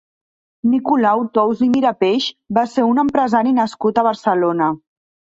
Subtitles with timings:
[0.69, 4.71] Nicolau Tous i Mirapeix va ser un empresari nascut a Barcelona.